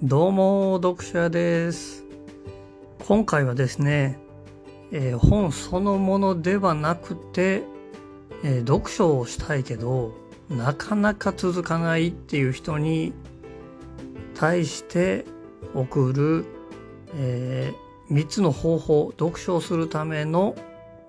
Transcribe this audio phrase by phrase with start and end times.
[0.00, 2.04] どうも、読者です。
[3.08, 4.20] 今回はですね、
[4.92, 7.64] えー本そのものではなくて、
[8.44, 10.14] えー読書をしたいけど、
[10.48, 13.12] なかなか続かないっていう人に
[14.36, 15.24] 対して
[15.74, 16.44] 送る、
[17.16, 17.72] え
[18.08, 20.54] 3つの方法、読書をするための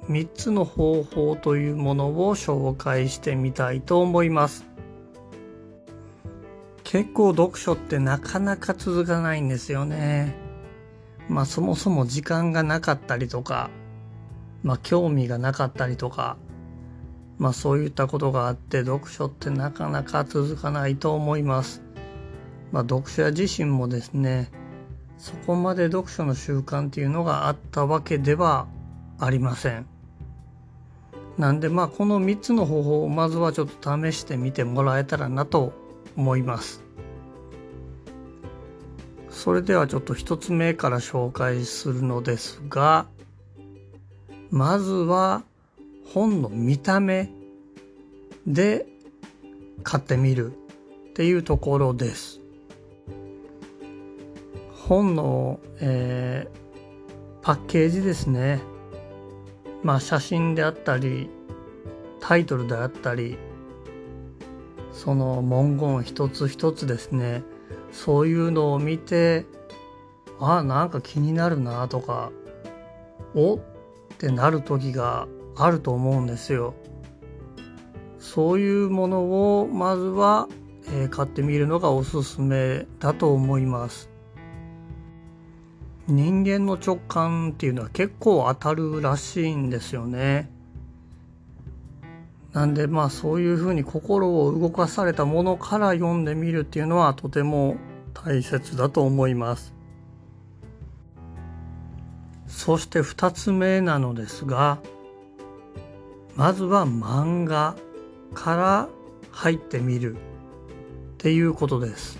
[0.09, 4.68] 3つの方法というものを紹介してみたいと思います。
[6.89, 10.33] 結構読書ってなかなか続かないんですよね。
[11.27, 13.69] まあそもそも時間がなかったりとか、
[14.63, 16.35] まあ興味がなかったりとか、
[17.37, 21.83] まあそういったことがあって読書ってなかなか続かないと思います。
[22.71, 24.49] まあ読者自身もですね、
[25.19, 28.65] そこまで読書の習慣っていうのがあったわけでは
[29.19, 29.85] ありません。
[31.37, 35.87] なんでまあこの3つの方法をまずはちょっと試してみてもらえたらなと
[36.19, 36.83] 思います。
[39.29, 43.07] それではちょっと一つ目から紹介するのですが、
[44.51, 45.43] まずは
[46.13, 47.31] 本の見た目
[48.45, 48.85] で
[49.83, 52.41] 買ってみるっていうところです。
[54.73, 56.59] 本の、えー
[57.41, 58.59] パッケージですね。
[59.81, 61.29] まあ写真であったり、
[62.19, 63.37] タイトルであったり、
[64.99, 67.41] その文言一つ一つですね
[67.93, 69.45] そういうのを見て
[70.41, 72.33] あなんか気になるなとか
[73.33, 73.59] おっ
[74.17, 76.73] てなる時があると思うんですよ。
[78.17, 80.49] そういうものをまずは、
[80.87, 84.09] えー買ってみるのがおすすめだと思います。
[86.07, 90.51] 人間の直感っていうのは結構当たるらしいんですよね。
[92.53, 97.77] なんでまあそういうふうに心を動かされたものから読んでみるっていうのはとても
[98.13, 99.73] 大切だと思います。
[102.47, 104.79] そして二つ目なのですが、
[106.35, 107.75] まずは漫画
[108.33, 108.89] から
[109.31, 110.19] 入ってみるっ
[111.17, 112.19] ていうことです。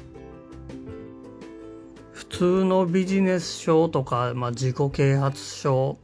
[2.14, 5.98] 普通のビジネス書とか、まあ、自己啓発書、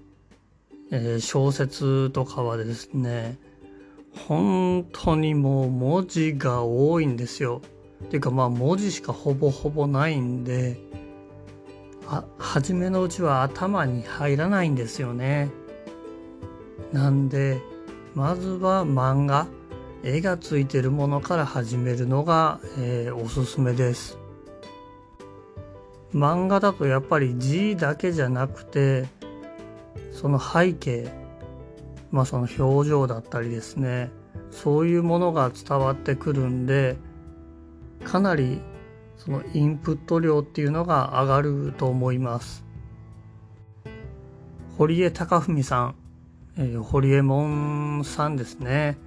[0.91, 3.37] えー小説とかはですね、
[4.27, 7.61] 本当にもう文字が多いんですよ。
[8.05, 10.79] っていうかまあ文字しかほぼほぼないんで、
[12.07, 15.49] あ、初めのうちは頭に入らないんですよね。
[16.91, 17.59] なんで、
[18.13, 19.47] まずは漫画、
[20.03, 24.17] 絵がついてるものから始めるのが、えーおすすめです。
[26.13, 29.05] 漫画だとやっぱり字だけじゃなくて、
[30.11, 31.11] その背景、
[32.15, 34.09] まあその表情だったりですね、
[34.49, 36.95] そういうものが伝わってくるんで、
[38.05, 38.61] かなり
[39.17, 42.63] そのインプット量っていうのが上がると思います。
[44.77, 45.95] 堀江貴文さん、
[46.57, 48.97] えー、堀江門さんですね。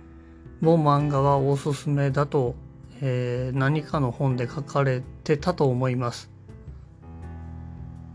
[0.61, 2.57] も漫画はおすすめだと、
[3.01, 6.31] えー何かの本で書かれてたと思います。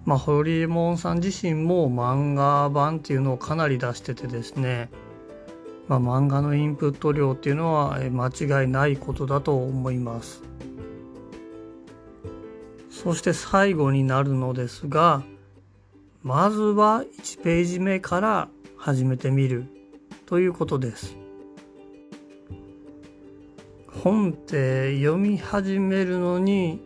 [0.06, 4.90] まあ、堀江門さん自身も漫画版っていうのをかなり出しててですね、
[5.88, 10.44] まあ、漫画のインプット量っていうのは間違いないことだと思います。
[12.90, 15.24] そして最後になるのですが、
[16.22, 19.66] まずは1ページ目から始めてみる
[20.26, 21.18] ということです。
[24.04, 26.82] 本って読み始めるのに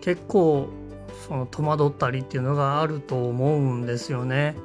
[0.00, 0.68] 結構
[1.26, 4.56] その戸惑ったりっていうのがあると思うんですよね。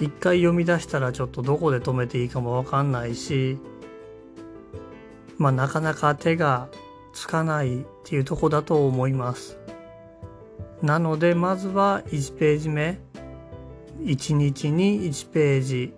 [0.00, 3.58] 一回読み出したらちょっとどこで止めていいかもわかんないし、
[5.38, 6.68] まあなかなか手が
[7.12, 9.58] つかないっていうとこだと思います。
[10.82, 13.00] なのでまずは1ページ目、
[14.02, 15.94] 1日に1ページ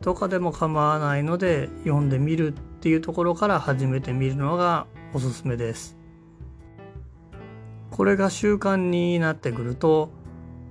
[0.00, 5.96] とかでも構わないので読んでみるっていうところから始めてみるのがおすすめです。
[7.94, 10.10] これが習慣になってくると、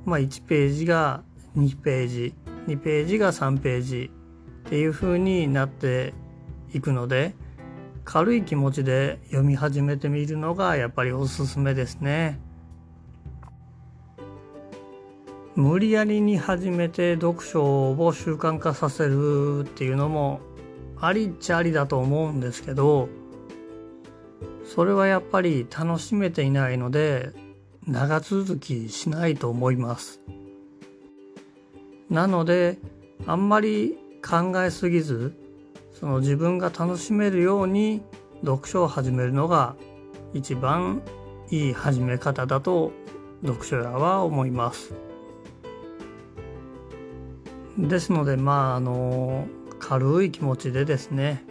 [0.04, 1.24] まあ、1ページが
[1.56, 2.36] 2ページ
[2.68, 4.12] 2ページが3ページ
[4.68, 6.14] っていう風になって
[6.74, 7.34] いくので
[8.04, 12.42] 軽い気持ちで読み始めてみるのがやっぱりおすすめですね。
[15.56, 20.42] 無理やりに始めて読書を習慣化させるっていうのも
[21.00, 23.08] ありっちゃありだと思うんですけど
[24.65, 27.31] それはやっぱり楽しめていないので
[27.86, 30.21] 長続きしないと思います。
[32.10, 32.77] なので
[33.25, 35.36] あんまり考えすぎず
[35.92, 38.01] その自分が楽しめるように
[38.42, 39.75] 読書を始めるのが
[40.33, 41.01] 一番
[41.50, 42.92] いい始め方だと
[43.45, 44.94] 読書屋は思います。
[47.77, 49.48] ですのでまああの
[49.80, 51.44] 軽い気持ちでですね、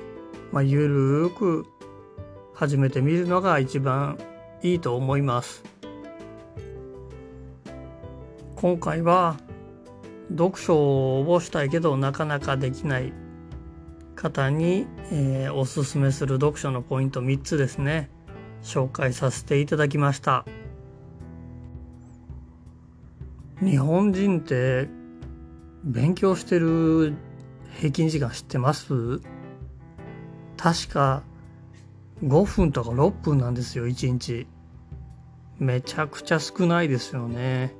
[0.52, 1.66] まあ、ゆるーく
[2.62, 4.18] 始めてみるのが一番
[4.62, 5.64] いいと思います。
[8.54, 9.36] 今回は
[10.30, 13.12] 読書をしたいけどなかなかできない
[14.14, 18.10] 方に、えー、おすすめする読書のポイント3つですね。
[18.62, 20.44] 紹介させていただきました。
[23.60, 24.88] 日本人って
[25.82, 27.14] 勉強してる
[27.80, 29.18] 平均時間知ってます？
[30.56, 31.24] 確か
[32.22, 34.46] 5分とか6分なんですよ1日。
[35.58, 37.74] めちゃくちゃ少ないですよね。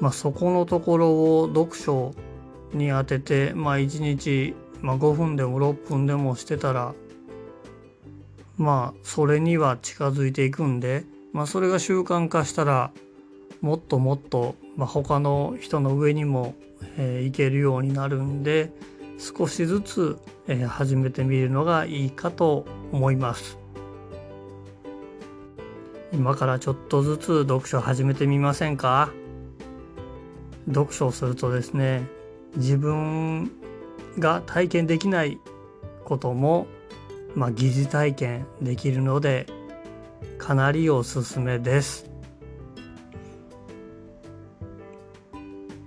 [0.00, 2.14] まあ、そこのところを読書
[2.72, 6.94] に当てて、まあ、1日、まあ、5分でも6分でもしてたら
[8.60, 12.92] まあそれには近づいていくんで、まあ、それが習慣化したら
[13.62, 16.54] もっともっと、まあ、他の人の上にも、
[16.98, 18.70] えー、いけるようになるんで
[19.18, 20.18] 少しずつ、
[20.52, 23.56] え、始めてみるのがいいかと思います。
[26.12, 29.12] 今からちょっとずつ読書始めてみませんか？
[30.66, 32.02] 読書をするとですね
[32.56, 33.52] 自分
[34.18, 35.38] が体験できない
[36.04, 36.66] ことも、
[37.36, 39.46] まあ、疑似体験できるので
[40.36, 42.10] かなりおすすめです、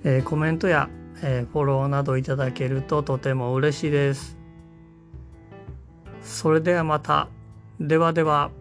[0.06, 0.90] えー、コメントや、
[1.22, 4.38] えー、フォローなどいただけるととても嬉しいです。
[6.24, 7.28] それではまた
[7.80, 8.52] ではでは。